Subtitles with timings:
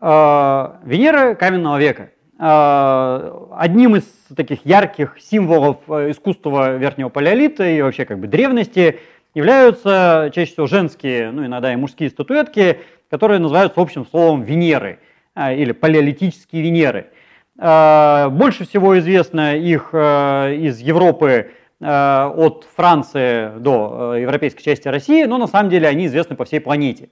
[0.00, 2.10] Венера каменного века.
[2.38, 8.98] Одним из таких ярких символов искусства верхнего палеолита и вообще как бы древности
[9.34, 12.80] являются чаще всего женские, ну иногда и мужские статуэтки,
[13.10, 15.00] которые называются общим словом Венеры
[15.36, 17.08] или палеолитические Венеры.
[17.56, 21.50] Больше всего известно их из Европы
[21.82, 26.44] Э, от Франции до э, европейской части России, но на самом деле они известны по
[26.44, 27.08] всей планете.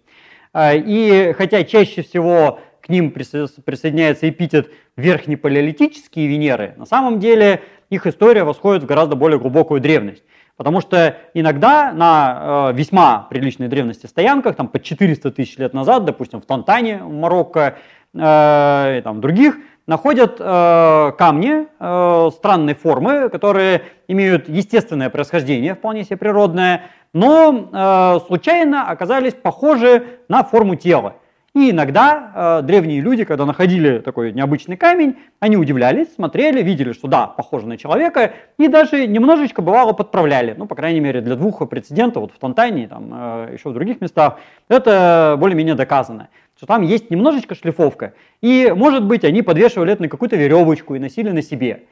[0.53, 8.07] Э, и хотя чаще всего к ним присоединяется эпитет верхнепалеолитические Венеры, на самом деле их
[8.07, 10.25] история восходит в гораздо более глубокую древность.
[10.57, 16.41] Потому что иногда на весьма приличной древности стоянках, там по 400 тысяч лет назад, допустим,
[16.41, 17.77] в Тантане, в Марокко,
[18.13, 19.57] и там других,
[19.89, 28.27] находят э, камни э, странной формы, которые имеют естественное происхождение, вполне себе природное, но э,
[28.27, 31.17] случайно оказались похожи на форму тела.
[31.59, 37.09] И иногда э, древние люди, когда находили такой необычный камень, они удивлялись, смотрели, видели, что
[37.09, 40.55] да, похоже на человека, и даже немножечко бывало подправляли.
[40.57, 44.01] Ну, по крайней мере, для двух прецедентов, вот в Тантане, там, э, еще в других
[44.01, 48.15] местах, это более-менее доказано что там есть немножечко шлифовка.
[48.41, 51.85] И, может быть, они подвешивали это на какую-то веревочку и носили на себе.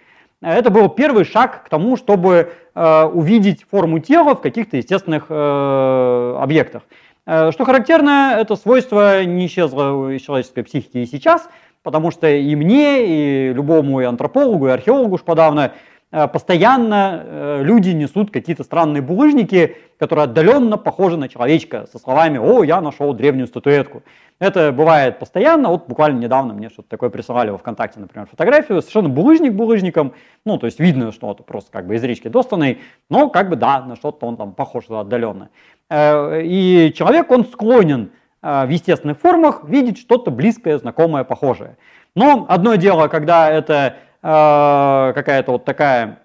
[0.42, 6.36] Это был первый шаг к тому, чтобы э, увидеть форму тела в каких-то естественных э,
[6.40, 6.82] объектах.
[7.26, 11.48] Э, что характерно, это свойство не исчезло из человеческой психики и сейчас,
[11.82, 15.72] потому что и мне, и любому и антропологу, и археологу уж подавно
[16.12, 22.38] Э, постоянно э, люди несут какие-то странные булыжники, которые отдаленно похожи на человечка, со словами
[22.38, 24.04] «О, я нашел древнюю статуэтку».
[24.38, 29.08] Это бывает постоянно, вот буквально недавно мне что-то такое присылали во ВКонтакте, например, фотографию, совершенно
[29.08, 30.12] булыжник булыжником,
[30.44, 32.78] ну, то есть видно, что это просто как бы из речки достанный,
[33.10, 35.48] но как бы да, на что-то он там похож отдаленно.
[35.90, 38.10] Э, и человек, он склонен
[38.42, 41.78] в естественных формах видеть что-то близкое, знакомое, похожее.
[42.14, 43.96] Но одно дело, когда это
[44.28, 46.18] Э, какая-то вот такая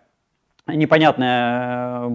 [0.66, 2.10] непонятная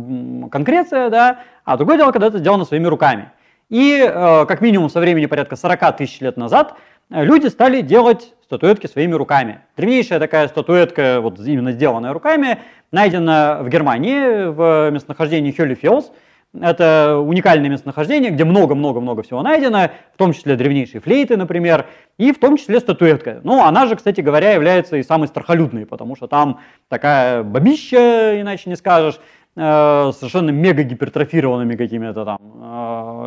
[0.51, 3.31] конкреция, да, а другое дело, когда это сделано своими руками.
[3.69, 6.75] И э, как минимум со времени порядка 40 тысяч лет назад
[7.11, 9.61] э, люди стали делать статуэтки своими руками.
[9.77, 12.59] Древнейшая такая статуэтка, вот именно сделанная руками,
[12.91, 16.11] найдена в Германии в местонахождении Хёллифелс–
[16.63, 21.87] это уникальное местонахождение, где много-много-много всего найдено, в том числе древнейшие флейты, например,
[22.19, 23.41] и в том числе статуэтка.
[23.45, 28.71] Ну, она же, кстати говоря, является и самой страхолюдной, потому что там такая бабища, иначе
[28.71, 29.19] не скажешь,
[29.57, 32.39] э, совершенно мега гипертрофированными какими-то там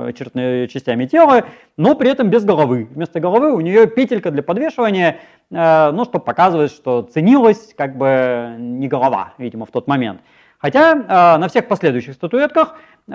[0.08, 1.46] э, черными частями тела,
[1.78, 2.88] но при этом без головы.
[2.92, 5.20] Вместо головы у нее петелька для подвешивания,
[5.52, 10.22] э, ну, чтобы показывать, что ценилась как бы не голова, видимо, в тот момент.
[10.60, 12.76] Хотя э, на всех последующих статуэтках
[13.08, 13.12] э,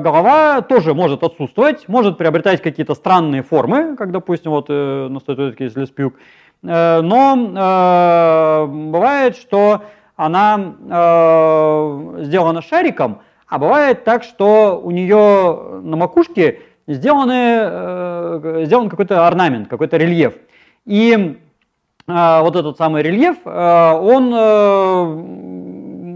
[0.00, 5.66] голова тоже может отсутствовать, может приобретать какие-то странные формы, как, допустим, вот э, на статуэтке
[5.66, 6.14] из Леспюк.
[6.62, 9.82] Э, но э, бывает, что
[10.14, 18.88] она э, сделана шариком, а бывает так, что у нее на макушке сделаны, э, сделан
[18.88, 20.34] какой-то орнамент, какой-то рельеф.
[20.84, 21.36] И
[22.06, 25.65] э, вот этот самый рельеф, э, он э,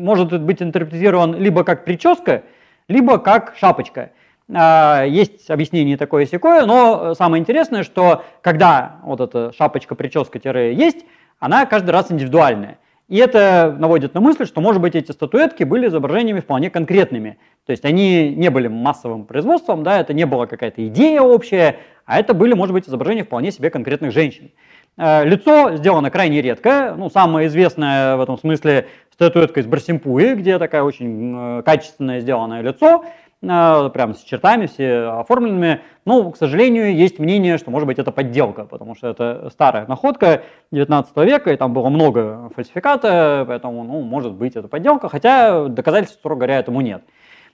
[0.00, 2.42] может быть интерпретирован либо как прическа,
[2.88, 4.10] либо как шапочка.
[4.52, 11.04] А, есть объяснение такое секое, но самое интересное, что когда вот эта шапочка-прическа-есть,
[11.38, 12.78] она каждый раз индивидуальная.
[13.08, 17.38] И это наводит на мысль, что, может быть, эти статуэтки были изображениями вполне конкретными.
[17.66, 22.20] То есть они не были массовым производством, да, это не была какая-то идея общая, а
[22.20, 24.52] это были, может быть, изображения вполне себе конкретных женщин.
[24.96, 28.86] Э, лицо сделано крайне редко, ну, самое известное в этом смысле
[29.20, 33.04] статуэтка из Барсимпуи, где такая очень э, качественное сделанное лицо,
[33.42, 35.82] э, прям с чертами все оформленными.
[36.06, 40.44] Но, к сожалению, есть мнение, что может быть это подделка, потому что это старая находка
[40.72, 46.18] 19 века, и там было много фальсификата, поэтому, ну, может быть это подделка, хотя доказательств,
[46.18, 47.02] строго говоря, этому нет.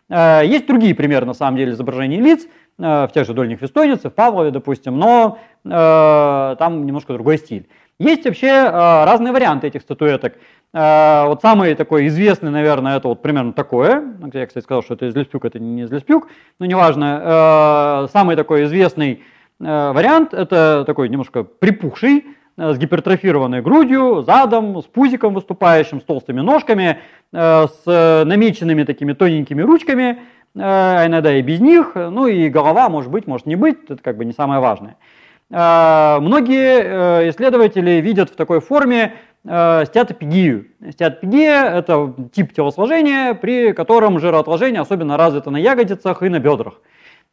[0.09, 2.46] Э, есть другие примеры, на самом деле, изображений лиц,
[2.79, 7.67] в тех же дольних вестойницах, в Павлове, допустим, но там немножко другой стиль.
[7.98, 10.34] Есть вообще разные варианты этих статуэток.
[10.75, 14.00] Э, вот самый такой известный, наверное, это вот примерно такое.
[14.00, 16.28] Ну, я, кстати, сказал, что это из Леспюк, это не из Леспюк,
[16.58, 18.04] но неважно.
[18.04, 19.22] Э, самый такой известный
[19.58, 22.26] вариант, это такой немножко припухший,
[22.58, 26.98] с гипертрофированной грудью, задом, с пузиком выступающим, с толстыми ножками,
[27.32, 30.19] с намеченными такими тоненькими ручками,
[30.54, 34.19] а иногда и без них, ну и голова может быть, может не быть, это как
[34.19, 34.96] бы не самое важное.
[35.48, 39.14] Многие исследователи видят в такой форме
[39.44, 40.66] э, стеатопигию.
[40.90, 46.81] Стеатопигия– это тип телосложения, при котором жироотложение особенно развито на ягодицах и на бедрах.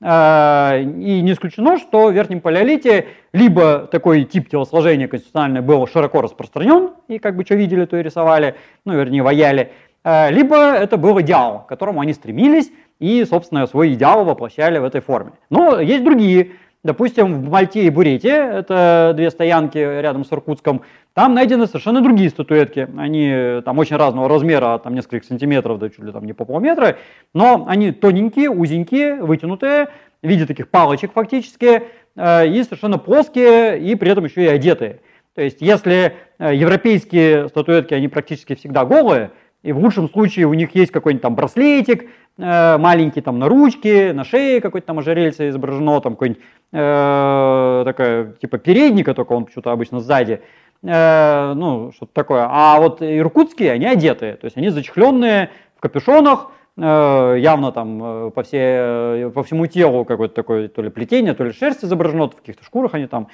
[0.01, 6.91] И не исключено, что в Верхнем Палеолите либо такой тип телосложения конституциональный был широко распространен,
[7.07, 8.55] и как бы что видели, то и рисовали,
[8.85, 9.71] ну, вернее, ваяли,
[10.03, 12.69] либо это был идеал, к которому они стремились,
[12.99, 15.31] и, собственно, свой идеал воплощали в этой форме.
[15.49, 16.51] Но есть другие
[16.83, 20.81] Допустим, в Мальте и Бурете, это две стоянки рядом с Иркутском,
[21.13, 22.89] там найдены совершенно другие статуэтки.
[22.97, 26.97] Они там очень разного размера, там несколько сантиметров, да чуть ли там не по полметра,
[27.33, 29.87] но они тоненькие, узенькие, вытянутые,
[30.21, 31.83] в виде таких палочек фактически,
[32.17, 34.99] э, и совершенно плоские, и при этом еще и одетые.
[35.35, 39.31] То есть, если э, европейские статуэтки, они практически всегда голые,
[39.63, 44.11] и в лучшем случае у них есть какой-нибудь там браслетик, э, маленький там на ручке,
[44.13, 46.43] на шее какой-то там ожерельце изображено, там какой-нибудь
[46.73, 50.41] э, такая типа передника, только он почему-то обычно сзади,
[50.83, 52.45] э, ну что-то такое.
[52.49, 59.31] А вот иркутские, они одетые, то есть они зачехленные в капюшонах, явно там по, все,
[59.35, 62.95] по всему телу какое-то такое то ли плетение, то ли шерсть изображено, в каких-то шкурах
[62.95, 63.27] они там.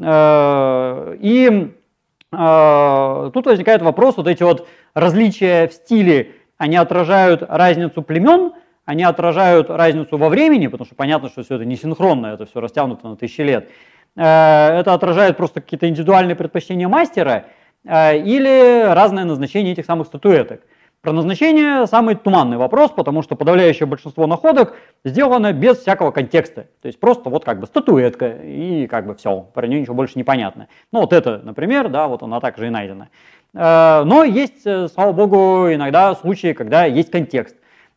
[0.00, 1.74] И
[2.30, 8.52] тут возникает вопрос, вот эти вот различия в стиле, они отражают разницу племен,
[8.86, 12.60] они отражают разницу во времени, потому что понятно, что все это не синхронно, это все
[12.60, 13.68] растянуто на тысячи лет.
[14.16, 17.46] Э, это отражает просто какие-то индивидуальные предпочтения мастера
[17.84, 20.62] э, или разное назначение этих самых статуэток.
[21.06, 24.74] Про назначение самый туманный вопрос, потому что подавляющее большинство находок
[25.04, 26.66] сделано без всякого контекста.
[26.82, 30.14] То есть просто вот как бы статуэтка и как бы все, про нее ничего больше
[30.16, 30.66] не понятно.
[30.90, 33.08] Ну вот это, например, да, вот она также и найдена.
[33.54, 37.54] Э, но есть, э, слава богу, иногда случаи, когда есть контекст.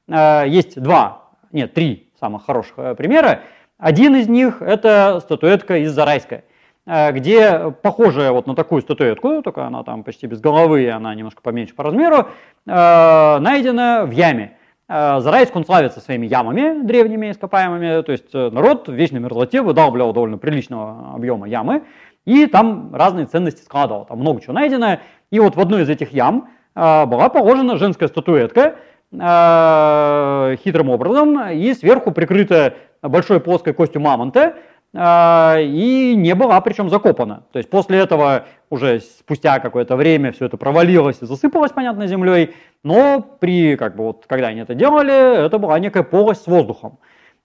[0.08, 3.40] Э, есть два, нет, три самых хороших примера.
[3.80, 6.44] Один из них– это статуэтка из Зарайска,
[6.90, 11.76] где похожая вот на такую статуэтку, только она там почти без головы, она немножко поменьше
[11.76, 12.30] по размеру,
[12.66, 14.58] найдена в яме.
[14.88, 20.40] Зарайск, он славится своими ямами древними ископаемыми, то есть народ в вечной мерзлоте выдалбливал довольно
[20.40, 21.84] приличного объема ямы,
[22.26, 24.98] и там разные ценности складывал, там много чего найдено,
[25.32, 28.78] и вот в одной из этих ям была положена женская статуэтка
[29.12, 34.56] хитрым образом и сверху прикрыта большой плоской костью мамонта
[34.94, 37.44] и не была причем закопана.
[37.52, 42.56] То есть после этого уже спустя какое-то время все это провалилось и засыпалось, понятно, землей,
[42.84, 46.98] но при, как бы вот, когда они это делали, это была некая полость с воздухом.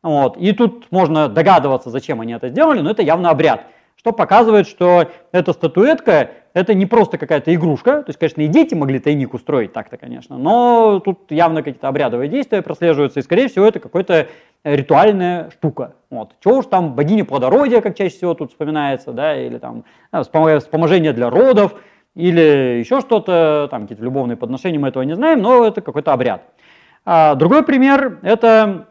[0.02, 0.36] Вот.
[0.36, 3.66] И тут можно догадываться, зачем они это сделали, но это явно обряд
[4.04, 8.74] что показывает, что эта статуэтка это не просто какая-то игрушка, то есть, конечно, и дети
[8.74, 13.64] могли тайник устроить так-то, конечно, но тут явно какие-то обрядовые действия прослеживаются, и, скорее всего,
[13.64, 14.26] это какая-то
[14.62, 15.94] ритуальная штука.
[16.10, 16.32] Вот.
[16.44, 21.14] Чего уж там богиня плодородия, как чаще всего тут вспоминается, да, или там а, вспоможение
[21.14, 21.74] для родов,
[22.14, 26.42] или еще что-то, там какие-то любовные подношения, мы этого не знаем, но это какой-то обряд.
[27.06, 28.86] А, другой пример– это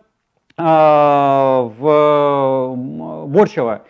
[0.58, 2.76] а, в
[3.28, 3.84] Борщево.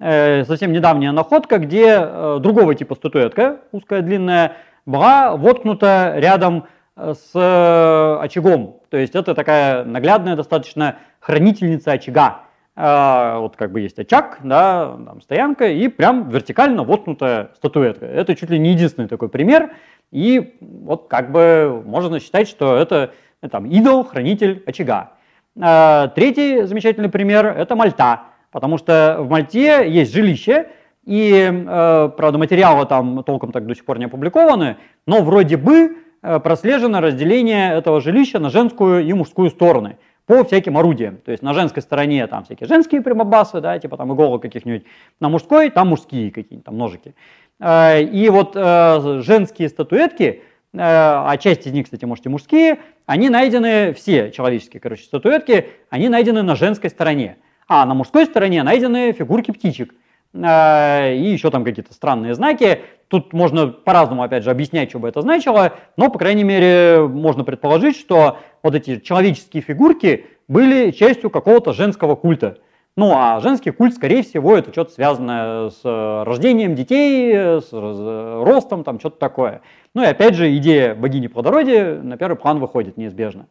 [0.00, 4.56] Э, совсем недавняя находка, где э, другого типа статуэтка, узкая, длинная,
[4.86, 6.64] была воткнута рядом
[6.96, 8.80] э, с очагом.
[8.88, 12.42] То есть это такая наглядная достаточно хранительница очага.
[12.76, 18.06] Вот как бы есть очаг, да, там стоянка, и прям вертикально воткнутая статуэтка.
[18.06, 19.72] Это чуть ли не единственный такой пример.
[20.12, 23.12] И вот как бы можно считать, что это
[23.50, 25.10] там идол, хранитель очага.
[25.54, 28.29] Третий замечательный пример– это Мальта.
[28.50, 30.66] Потому что в Мальте есть жилище,
[31.04, 34.76] и, э, правда, материалы там толком так до сих пор не опубликованы,
[35.06, 40.76] но вроде бы э, прослежено разделение этого жилища на женскую и мужскую стороны по всяким
[40.76, 41.16] орудиям.
[41.16, 44.84] То есть на женской стороне там всякие женские прямобасы, да, типа там иголок каких-нибудь,
[45.20, 47.14] на мужской там мужские какие-нибудь там ножики.
[47.58, 50.42] Э, и вот женские статуэтки,
[50.72, 56.08] а часть из них, кстати, может и мужские, они найдены, все человеческие, короче, статуэтки, они
[56.08, 57.38] найдены на женской стороне.
[57.70, 59.94] А на мужской стороне найдены фигурки птичек.
[60.34, 62.80] Э, и еще там какие-то странные знаки.
[63.06, 67.44] Тут можно по-разному, опять же, объяснять, что бы это значило, но, по крайней мере, можно
[67.44, 72.58] предположить, что вот эти человеческие фигурки были частью какого-то женского культа.
[72.96, 78.98] Ну, а женский культ, скорее всего, это что-то связанное с рождением детей, с ростом, там
[78.98, 79.60] что-то такое.
[79.94, 83.46] Ну и опять же, идея богини плодородия на первый план выходит неизбежно.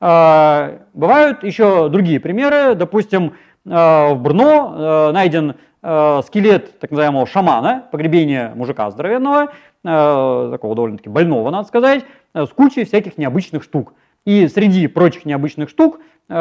[0.00, 7.26] Э, бывают еще другие примеры, допустим, Э, в Брно э, найден э, скелет так называемого
[7.26, 9.52] шамана, погребение мужика здоровенного,
[9.84, 13.94] такого довольно-таки больного, надо сказать, с кучей всяких необычных штук.
[14.24, 16.32] И среди прочих необычных штук у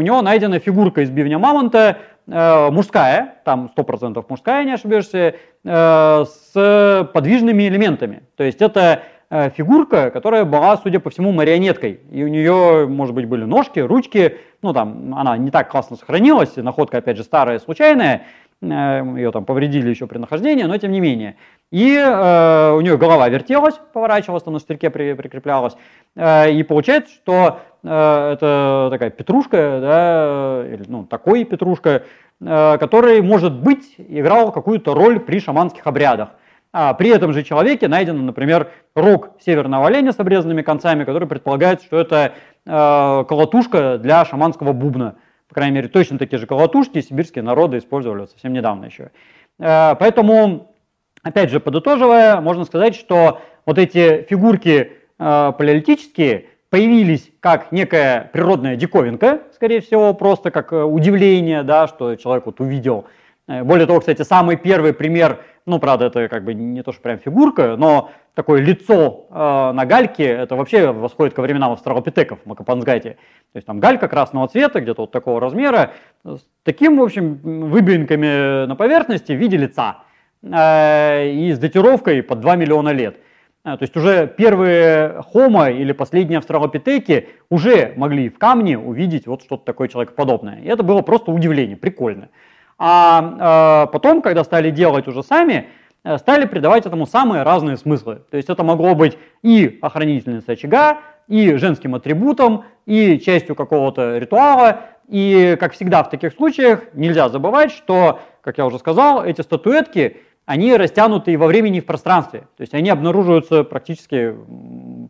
[0.00, 8.22] него найдена фигурка из бивня мамонта, мужская, там 100% мужская, не ошибешься, с подвижными элементами.
[8.36, 12.00] То есть это э, фигурка, которая была, судя по всему, марионеткой.
[12.10, 14.36] И у нее, может быть, были ножки, ручки.
[14.62, 16.56] Ну, там, она не так классно сохранилась.
[16.56, 18.26] Находка, опять же, старая, случайная.
[18.62, 21.36] Ее там повредили еще при нахождении, но тем не менее.
[21.70, 25.76] И э, у нее голова вертелась, поворачивалась, там на штырьке при, прикреплялась.
[26.14, 32.04] Э, и получается, что э, это такая петрушка, да, или, ну, такой петрушка,
[32.40, 36.30] э, который, может быть, играл какую-то роль при шаманских обрядах.
[36.78, 41.80] А при этом же человеке найден, например, рог северного оленя с обрезанными концами, который предполагает,
[41.80, 42.34] что это
[42.66, 45.14] э, колотушка для шаманского бубна.
[45.48, 49.10] По крайней мере, точно такие же колотушки сибирские народы использовали совсем недавно еще.
[49.58, 50.74] Э, поэтому,
[51.22, 58.76] опять же, подытоживая, можно сказать, что вот эти фигурки э, палеолитические появились как некая природная
[58.76, 63.06] диковинка, скорее всего, просто как э, удивление, да, что человек вот увидел.
[63.48, 67.02] Э, более того, кстати, самый первый пример– ну, правда, это как бы не то, что
[67.02, 72.46] прям фигурка, но такое лицо э, на гальке, это вообще восходит ко временам австралопитеков в
[72.46, 73.16] Макапансгате.
[73.52, 75.92] То есть там галька красного цвета, где-то вот такого размера,
[76.24, 77.34] с таким, в общем,
[77.68, 80.04] выбинками на поверхности в виде лица
[80.42, 83.16] э, и с датировкой под 2 миллиона лет.
[83.64, 89.42] Э, то есть уже первые хомо или последние австралопитеки уже могли в камне увидеть вот
[89.42, 90.60] что-то такое человекоподобное.
[90.60, 92.28] И это было просто удивление, прикольно.
[92.78, 95.68] А э, потом, когда стали делать уже сами,
[96.04, 98.22] э, стали придавать этому самые разные смыслы.
[98.30, 104.80] То есть это могло быть и охранительница очага, и женским атрибутом, и частью какого-то ритуала.
[105.08, 110.18] И, как всегда в таких случаях, нельзя забывать, что, как я уже сказал, эти статуэтки,
[110.44, 112.40] они растянуты и во времени, и в пространстве.
[112.56, 114.34] То есть они обнаруживаются практически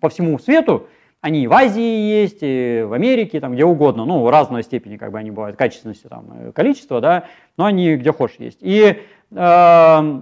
[0.00, 0.88] по всему свету,
[1.20, 1.80] они и в Азии
[2.20, 6.06] есть, и в Америке, там где угодно, ну, разной степени, как бы они бывают, качественности,
[6.06, 7.24] там, э, количества, да,
[7.56, 8.58] но они где хочешь есть.
[8.60, 10.20] И э,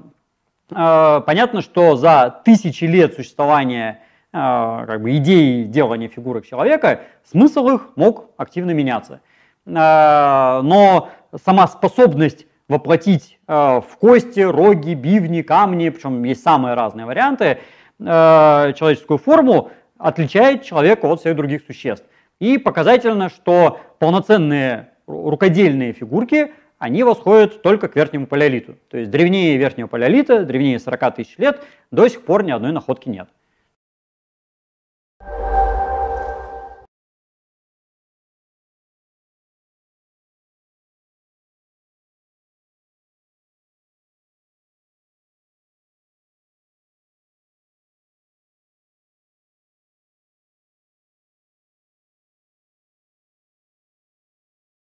[0.71, 4.01] э, понятно, что за тысячи лет существования
[4.33, 9.21] э, как бы идеи делания фигурок человека, смысл их мог активно меняться.
[9.67, 11.11] Э, но
[11.45, 17.59] сама способность воплотить э, в кости, роги, бивни, камни, причем есть самые разные варианты,
[17.99, 22.07] э, человеческую форму, отличает человека от всех других существ.
[22.41, 28.77] И показательно, что полноценные рукодельные фигурки, они восходят только к верхнему палеолиту.
[28.89, 33.09] То есть древнее верхнего палеолита, древнее 40 тысяч лет, до сих пор ни одной находки
[33.09, 33.29] нет.